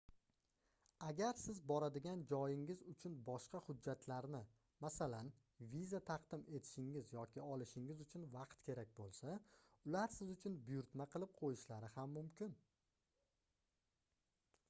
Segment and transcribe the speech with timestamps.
[1.07, 4.39] agar sizga boradigan joyingiz uchun boshqa hujjatlarni
[4.85, 5.29] masalan
[5.75, 9.37] viza taqdim etishingiz yoki olishingiz uchun vaqt kerak bo'lsa
[9.91, 12.57] ular siz uchun buyurtma qilib qo'yishlari ham mumkin